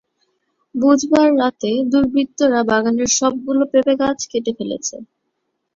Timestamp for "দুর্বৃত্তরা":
1.91-2.59